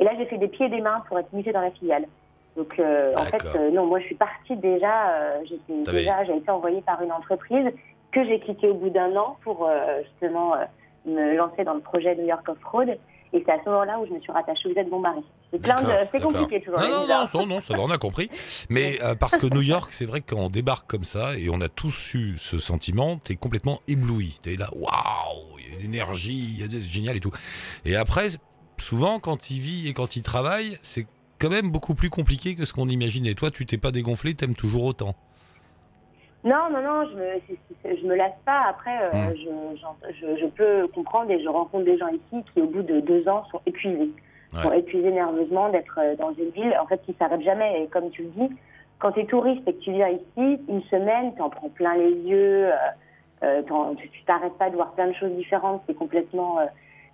[0.00, 2.06] Et là, j'ai fait des pieds et des mains pour être mutée dans la filiale.
[2.56, 5.10] Donc, euh, en fait, euh, non, moi, je suis partie déjà.
[5.10, 7.66] Euh, j'étais déjà, j'ai été envoyée par une entreprise
[8.12, 9.68] que j'ai quittée au bout d'un an pour
[10.04, 10.54] justement
[11.06, 12.98] me lancer dans le projet New York Off-Road.
[13.34, 15.22] Et c'est à ce moment-là où je me suis rattachée aux aides de mon mari.
[15.52, 16.80] C'est plein de, c'est compliqué toujours.
[16.80, 18.30] Non, les non, non, ça, non, ça va, on a compris.
[18.70, 21.50] Mais euh, parce que New York, c'est vrai que quand on débarque comme ça, et
[21.50, 24.38] on a tous eu ce sentiment, t'es complètement ébloui.
[24.42, 27.30] T'es là, waouh, il y a une énergie, il y a des- génial et tout.
[27.84, 28.28] Et après,
[28.80, 31.06] souvent, quand il vit et quand il travaille, c'est
[31.38, 33.34] quand même beaucoup plus compliqué que ce qu'on imaginait.
[33.34, 35.14] Toi, tu t'es pas dégonflé, t'aimes toujours autant.
[36.44, 38.62] Non, non, non, je me, je me lasse pas.
[38.68, 39.34] Après, euh, Mm.
[39.36, 43.00] je, je, je peux comprendre et je rencontre des gens ici qui, au bout de
[43.00, 44.10] deux ans, sont épuisés.
[44.54, 44.62] Ouais.
[44.62, 47.82] Sont épuisés nerveusement d'être euh, dans une ville, en fait, qui s'arrête jamais.
[47.82, 48.56] Et comme tu le dis,
[48.98, 51.96] quand tu es touriste et que tu viens ici, une semaine, tu en prends plein
[51.96, 52.76] les yeux, euh,
[53.42, 53.62] euh,
[53.98, 55.82] tu tu t'arrêtes pas de voir plein de choses différentes.
[55.86, 56.66] C'est complètement euh,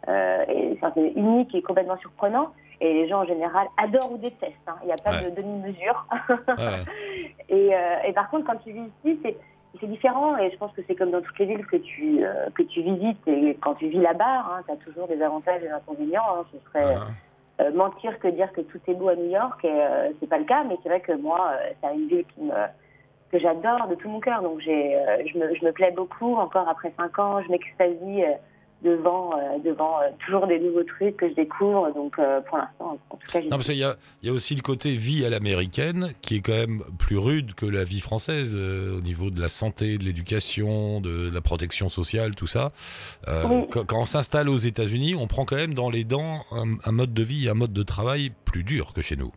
[0.08, 2.48] euh, et, c'est unique et complètement surprenant.
[2.80, 4.52] Et les gens, en général, adorent ou détestent.
[4.66, 4.74] hein.
[4.82, 5.30] Il n'y a pas Ouais.
[5.30, 6.06] de demi-mesure.
[6.28, 6.84] Ouais.
[7.48, 9.36] Et, euh, et par contre, quand tu vis ici, c'est
[9.80, 12.48] c'est différent et je pense que c'est comme dans toutes les villes que tu euh,
[12.54, 15.72] que tu visites et quand tu vis là-bas, tu as toujours des avantages et des
[15.72, 16.22] inconvénients.
[16.38, 16.44] hein.
[16.52, 17.06] Ce serait Hein.
[17.60, 20.38] euh, mentir que dire que tout est beau à New York et euh, c'est pas
[20.38, 20.62] le cas.
[20.64, 22.52] Mais c'est vrai que moi, c'est une ville qui me
[23.32, 24.42] que j'adore de tout mon cœur.
[24.42, 27.42] Donc j'ai je me je me plais beaucoup encore après cinq ans.
[27.42, 28.22] Je m'extasie
[28.82, 31.92] devant euh, devant euh, toujours des nouveaux trucs que je découvre.
[31.94, 34.32] Donc euh, pour l'instant, en tout cas, Non, parce qu'il y a, il y a
[34.32, 38.00] aussi le côté vie à l'américaine qui est quand même plus rude que la vie
[38.00, 42.72] française au niveau de la santé, de l'éducation, de la protection sociale, tout ça.
[43.26, 43.66] Oui.
[43.70, 46.92] quand, quand on s'installe aux États-Unis, on prend quand même dans les dents un, un
[46.92, 49.32] mode de vie, un mode de travail plus dur que chez nous.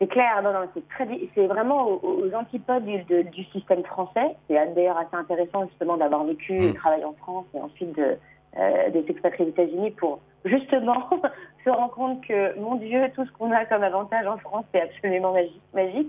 [0.00, 3.44] C'est clair, non, non, c'est très, di- c'est vraiment aux, aux antipodes du, de- du
[3.44, 4.34] système français.
[4.48, 6.74] C'est d'ailleurs assez intéressant justement d'avoir vécu et Mm.
[6.74, 8.16] travaillé en France et ensuite de,
[8.58, 11.06] euh, de s'expatrier aux États-Unis pour justement
[11.64, 14.80] se rendre compte que, mon Dieu, tout ce qu'on a comme avantage en France, c'est
[14.80, 15.60] absolument magique.
[15.74, 16.08] magique.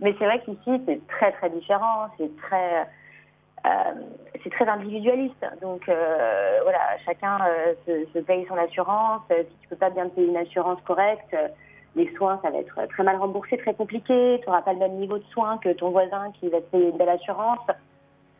[0.00, 2.06] Mais c'est vrai qu'ici, c'est très, très différent.
[2.16, 2.82] C'est très,
[3.66, 3.94] euh,
[4.44, 5.44] c'est très individualiste.
[5.60, 9.22] Donc euh, voilà, chacun euh, se, se paye son assurance.
[9.28, 11.34] Si tu peux pas bien te payer une assurance correcte,
[11.96, 14.40] les soins, ça va être très mal remboursé, très compliqué.
[14.42, 16.88] Tu n'auras pas le même niveau de soins que ton voisin qui va te payer
[16.90, 17.60] une belle assurance.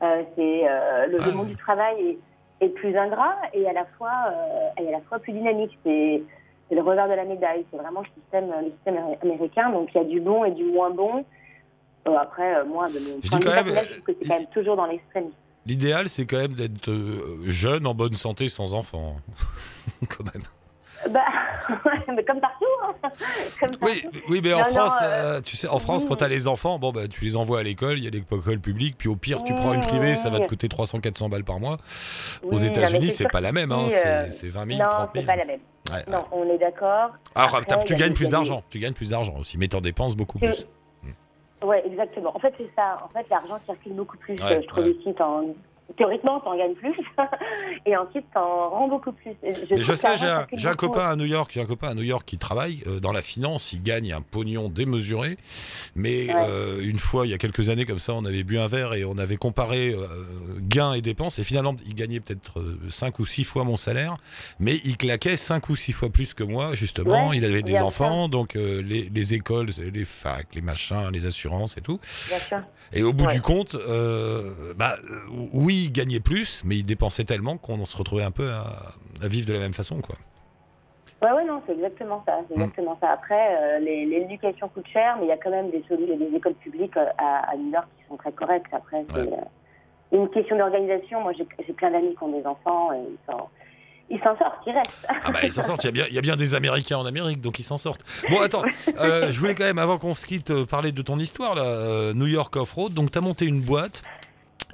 [0.03, 1.33] Euh, c'est euh, le, Ouais.
[1.33, 2.19] monde du travail
[2.61, 5.79] est, est plus ingrat et à la fois euh, et à la fois plus dynamique.
[5.85, 6.23] C'est
[6.71, 7.65] le revers de la médaille.
[7.71, 9.71] C'est vraiment le système, le système américain.
[9.71, 11.25] Donc il y a du bon et du moins bon.
[12.07, 14.29] Après, moi, de mon Je point de quand vue même, personnel, je trouve que c'est
[14.29, 15.35] quand même toujours dans l'extrémisme.
[15.65, 16.91] l'idéal, c'est quand même d'être
[17.45, 19.17] jeune, en bonne santé, sans enfant.
[20.11, 20.43] quand même.
[21.11, 21.21] Bah,
[22.09, 22.65] mais comme partout.
[22.83, 22.95] hein.
[23.61, 24.19] Comme Oui, partout.
[24.29, 26.17] oui, mais en Non, non, France, euh, euh, tu sais, en France, quand oui.
[26.19, 28.97] t'as les enfants, bon, bah, tu les envoies à l'école, il y a l'école publique,
[28.99, 30.49] puis au pire, tu prends une privée, ça va te Oui.
[30.49, 31.79] coûter 300-400 balles par mois.
[32.43, 34.89] Oui, Aux États-Unis, c'est c'est pas la même, hein, c'est euh, c'est 20 000, Non,
[34.91, 35.27] 30 c'est 000.
[35.27, 35.61] pas la même.
[35.91, 36.05] Ouais, ouais.
[36.09, 37.11] Non, on est d'accord.
[37.35, 39.81] Alors, Après, tu gagnes des- plus des- d'argent, tu gagnes plus d'argent aussi, mais t'en
[39.81, 40.67] dépenses beaucoup Tu- plus.
[41.63, 42.37] Ouais, exactement.
[42.37, 42.99] En fait, c'est ça.
[43.03, 44.35] En fait, l'argent circule beaucoup plus.
[44.35, 45.45] Ouais, euh, je trouve ici, t'en-
[45.97, 46.95] théoriquement, t'en gagnes plus,
[47.87, 49.33] et ensuite, t'en rends beaucoup plus.
[49.43, 50.17] Je, sais,
[50.57, 53.01] j'ai un, copain à New York, j'ai un copain à New York qui travaille euh,
[53.01, 55.37] dans la finance, il gagne un pognon démesuré.
[55.95, 56.35] Mais Ouais.
[56.49, 58.95] euh, une fois, il y a quelques années comme ça, on avait bu un verre
[58.95, 60.07] et on avait comparé euh,
[60.61, 61.39] gains et dépenses.
[61.39, 64.17] Et finalement, il gagnait peut-être 5 ou 6 fois mon salaire,
[64.59, 67.29] mais il claquait 5 ou 6 fois plus que moi, justement.
[67.31, 71.77] Ouais, il avait des enfants, donc les, les écoles, les facs, les machins, les assurances
[71.77, 72.01] et tout.
[72.93, 73.35] Et au bout Ouais.
[73.35, 73.75] du compte,
[74.77, 78.51] bah, euh, oui, il gagnait plus, mais il dépensait tellement qu'on se retrouvait un peu
[78.51, 80.17] à, à vivre de la même façon, quoi.
[81.23, 82.39] Ouais, ouais, non, c'est exactement ça.
[82.49, 82.61] C'est Mm.
[82.63, 83.11] exactement ça.
[83.13, 86.97] Après, euh, l'éducation coûte cher, mais il y a quand même des, des écoles publiques
[86.97, 88.67] euh, à, à New York qui sont très correctes.
[88.73, 89.31] Après, c'est Ouais.
[89.33, 91.23] euh, une question d'organisation.
[91.23, 93.49] Moi, j'ai plein d'amis qui ont des enfants et ils s'en
[94.11, 95.07] ils s'en sortent, ils restent.
[95.09, 96.99] Ah bah ils s'en sortent, il y, a bien- il y a bien des Américains
[96.99, 98.03] en Amérique, donc ils s'en sortent.
[98.29, 98.63] Bon attends,
[99.01, 102.27] euh, je voulais quand même, avant qu'on se quitte, parler de ton histoire, là, New
[102.27, 102.93] York Off-Road.
[102.93, 104.03] Donc tu as monté une boîte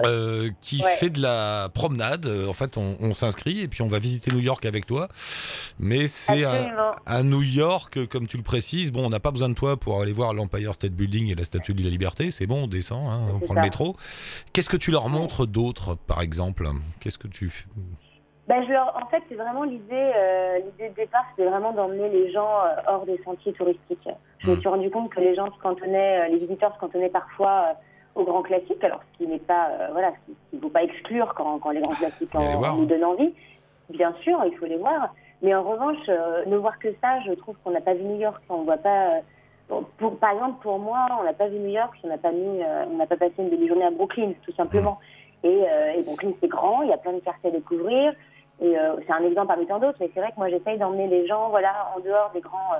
[0.05, 0.97] euh, qui Ouais.
[0.97, 2.27] fait de la promenade.
[2.27, 5.09] Euh, En fait, on, on s'inscrit et puis on va visiter New York avec toi.
[5.79, 6.45] Mais c'est
[7.07, 9.77] à, New York, euh, comme tu le précises, bon, on n'a pas besoin de toi
[9.77, 12.31] pour aller voir l'Empire State Building et la Statue de la Liberté.
[12.31, 13.61] C'est bon, on descend, hein, on prend ça.
[13.61, 13.97] le métro.
[14.53, 16.69] Qu'est-ce que tu leur montres d'autre, par exemple?
[17.01, 17.67] Qu'est-ce que tu...
[18.49, 18.97] Ben, je leur...
[19.01, 19.93] En fait, c'est vraiment l'idée.
[19.93, 22.49] euh, l'idée de départ, c'était vraiment d'emmener les gens
[22.89, 24.09] hors des sentiers touristiques.
[24.39, 24.61] Je me Mm.
[24.61, 27.73] suis rendu compte que les gens se cantonnaient, les visiteurs se cantonnaient parfois euh,
[28.14, 30.12] aux grands classiques, alors ce qui n'est pas, euh, voilà,
[30.51, 33.05] ce ne faut pas exclure quand, quand les grands classiques y aller en- nous donnent
[33.05, 33.33] envie.
[33.90, 35.14] Bien sûr, il faut les voir.
[35.42, 38.18] Mais en revanche, euh, ne voir que ça, je trouve qu'on n'a pas vu New
[38.20, 38.42] York.
[38.49, 39.07] On voit pas.
[39.16, 39.20] euh,
[39.68, 42.18] pour- pour, par exemple, pour moi, on n'a pas vu New York, si on n'a
[42.18, 44.99] pas mis, on n'a pas passé une demi-journée à Brooklyn, tout simplement.
[45.44, 48.12] Et, euh, et Brooklyn, c'est grand, il y a plein de quartiers à découvrir.
[48.62, 48.75] Et
[49.07, 51.49] c'est un exemple parmi tant d'autres, mais c'est vrai que moi, j'essaye d'emmener les gens,
[51.49, 52.75] voilà, en dehors des grands,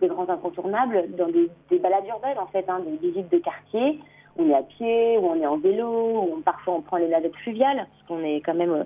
[0.00, 4.00] des grands incontournables, dans des, des balades urbaines, en fait, hein, des visites de quartier,
[4.38, 6.96] où on est à pied, où on est en vélo, où on- parfois on prend
[6.98, 8.84] les navettes fluviales, parce qu'on est quand même euh,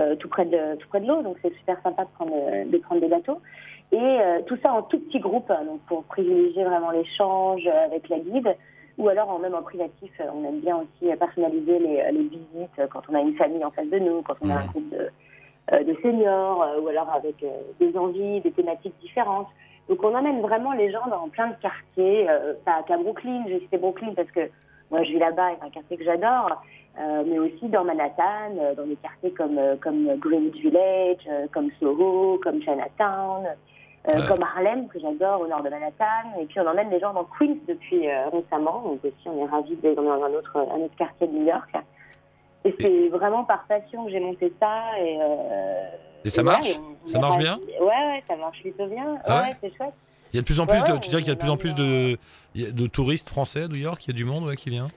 [0.00, 2.64] euh, tout près de, tout près de l'eau, donc c'est super sympa de prendre, euh,
[2.64, 3.40] de prendre des bateaux.
[3.90, 8.08] Et euh, tout ça en tout petit groupe, hein, donc pour privilégier vraiment l'échange avec
[8.08, 8.54] la guide,
[8.98, 13.02] ou alors en, même en privatif, on aime bien aussi personnaliser les, les visites quand
[13.10, 15.96] on a une famille en face de nous, quand on a un groupe de, de
[16.02, 17.36] seniors, ou alors avec
[17.80, 19.46] des envies, des thématiques différentes.
[19.88, 23.60] Donc on emmène vraiment les gens dans plein de quartiers, euh, pas qu'à Brooklyn, j'ai
[23.60, 24.50] cité Brooklyn parce que
[24.90, 26.62] moi je vis là-bas, c'est un quartier que j'adore,
[26.98, 31.46] euh, mais aussi dans Manhattan, euh, dans des quartiers comme, euh, comme Greenwich Village, euh,
[31.52, 33.46] comme Soho, comme Chinatown,
[34.26, 36.40] comme Harlem, que j'adore au nord de Manhattan.
[36.40, 39.76] Et puis on emmène les gens dans Queens depuis récemment, donc aussi on est ravis
[39.76, 41.70] d'être dans un autre, un autre quartier de New York.
[42.64, 44.98] Et c'est vraiment par passion que j'ai monté ça.
[44.98, 45.18] Et,
[46.24, 49.18] Et ça marche Ça marche bien Ouais, ouais, ça marche plutôt bien.
[49.26, 49.92] Ah ouais ouais, c'est chouette.
[50.32, 51.34] Il y a de plus en plus Ouais, de, ouais, tu dirais qu'il y a
[51.34, 52.18] de plus en plus on de,
[52.54, 54.56] il y a de touristes français à New York, il y a du monde ouais,
[54.56, 54.88] qui vient.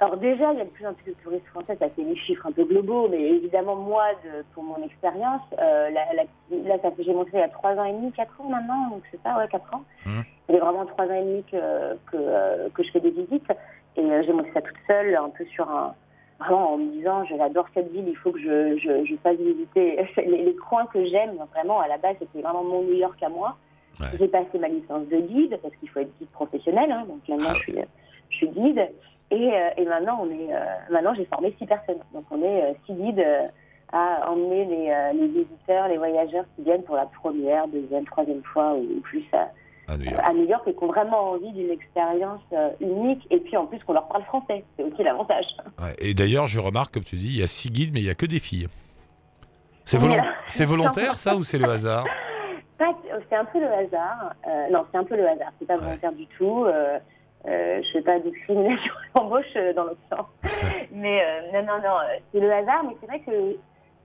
[0.00, 2.16] Alors déjà, il y a de plus en plus de touristes français, ça c'est des
[2.16, 6.24] chiffres un peu globaux, mais évidemment, moi, de, pour mon expérience, euh, la- la-
[6.68, 9.02] là, ça j'ai monté il y a trois ans et demi, quatre ans maintenant, donc
[9.12, 9.84] c'est ça, ouais, quatre ans.
[10.06, 10.24] Mhm.
[10.48, 11.56] Ça fait vraiment trois ans et demi que,
[12.10, 13.46] que, euh, que je fais des visites,
[13.96, 15.94] et euh, j'ai monté ça toute seule, un peu sur un...
[16.40, 20.04] Vraiment en me disant, j'adore cette ville, il faut que je, je, je fasse visiter
[20.16, 23.28] les, les coins que j'aime, vraiment, à la base, c'était vraiment mon New York à
[23.28, 23.56] moi.
[24.00, 24.06] Ouais.
[24.18, 27.50] J'ai passé ma licence de guide, parce qu'il faut être guide professionnel, hein, donc maintenant,
[27.50, 27.74] Ah je, suis,
[28.30, 28.88] je suis guide.
[29.30, 30.58] Et, euh, et maintenant, on est, euh,
[30.90, 31.98] maintenant, j'ai formé six personnes.
[32.12, 33.24] Donc, on est euh, six guides
[33.92, 38.74] à emmener les, les visiteurs, les voyageurs qui viennent pour la première, deuxième, troisième fois
[38.74, 39.50] ou plus à,
[39.92, 40.22] À New York.
[40.24, 42.40] à New York et qui ont vraiment envie d'une expérience
[42.80, 43.26] unique.
[43.30, 44.64] Et puis, en plus, qu'on leur parle français.
[44.76, 45.44] C'est aussi l'avantage.
[45.78, 48.06] Ouais, Et d'ailleurs, je remarque, comme tu dis, il y a six guides, mais il
[48.06, 48.68] y a que des filles.
[49.86, 52.06] Volon- c'est volontaire, ça, ou c'est le hasard?
[52.82, 54.34] Pas- C'est un peu le hasard.
[54.46, 55.52] Euh, non, c'est un peu le hasard.
[55.58, 55.80] C'est pas Ouais.
[55.82, 56.64] volontaire du tout.
[56.64, 56.98] Euh,
[57.46, 60.26] euh, je fais pas discrimination à l'embauche euh, dans l'autre sens.
[60.92, 62.82] mais euh, non, non, non, euh, c'est le hasard.
[62.84, 63.56] Mais c'est vrai que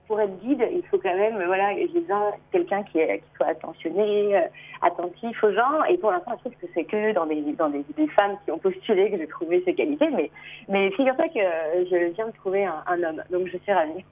[0.08, 3.24] pour être guide, il faut quand même, voilà, j'ai besoin de quelqu'un qui, est- qui
[3.36, 4.40] soit attentionné, euh,
[4.82, 5.84] attentif aux gens.
[5.88, 8.50] Et pour l'instant, je trouve que c'est que dans des, dans des, des femmes qui
[8.50, 10.08] ont postulé que j'ai trouvé ces qualités.
[10.10, 10.30] Mais,
[10.68, 13.22] mais figure-toi que euh, je viens de trouver un, un homme.
[13.30, 14.04] Donc je suis ravie.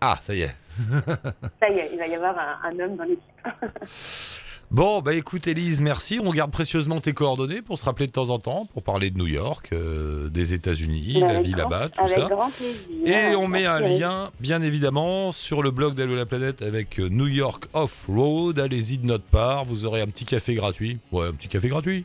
[0.00, 0.54] Ah, ça y est.
[1.60, 3.20] Ça y est, il va y avoir un, un homme dans l'équipe.
[4.70, 6.20] Bon, bah écoute Elise, merci.
[6.24, 9.18] On garde précieusement tes coordonnées pour se rappeler de temps en temps, pour parler de
[9.18, 12.28] New York, euh, des États-Unis, Mais la vie là-bas, tout avec ça.
[12.30, 13.32] grand plaisir.
[13.32, 17.08] Et on met un lien, bien évidemment, sur le blog d'Allo la planète avec euh,
[17.08, 18.60] New York Off-Road.
[18.60, 20.98] Allez-y de notre part, vous aurez un petit café gratuit.
[21.10, 22.04] Ouais, un petit café gratuit.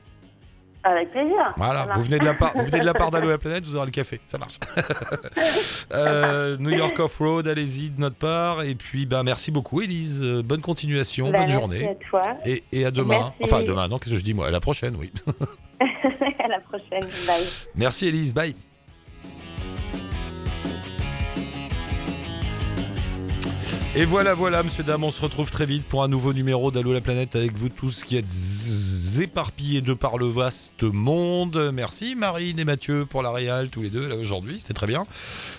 [0.88, 1.52] Avec plaisir.
[1.58, 3.76] Voilà, vous venez de la part, vous venez de la part d'Allo la planète, vous
[3.76, 4.60] aurez le café, ça marche.
[5.93, 8.63] Euh, New York Off-Road, allez-y de notre part.
[8.63, 10.21] Et puis, ben, merci beaucoup, Elise.
[10.24, 11.88] Euh, Bonne continuation, Bah, bonne journée.
[11.89, 12.21] à toi.
[12.45, 13.32] Et, et à demain.
[13.39, 13.54] Merci.
[13.54, 14.48] Enfin, à demain, non, qu'est-ce que je dis moi?
[14.48, 15.12] À la prochaine, oui.
[15.80, 17.08] à la prochaine.
[17.28, 17.43] Bye.
[17.76, 18.34] Merci, Elise.
[18.34, 18.56] Bye.
[23.97, 26.91] Et voilà, voilà, monsieur, dame, on se retrouve très vite pour un nouveau numéro d'Allo
[26.91, 28.29] la planète avec vous tous qui êtes
[29.21, 31.71] éparpillés de par le vaste monde.
[31.73, 35.05] Merci Marine et Mathieu pour la réal, tous les deux, là aujourd'hui, c'était très bien.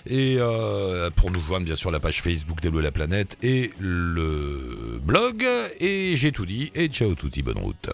[0.05, 4.99] Et euh, pour nous joindre, bien sûr, la page Facebook d'Allo la planète et le
[5.03, 5.43] blog.
[5.79, 7.89] Et j'ai tout dit, et ciao touti, bonne route.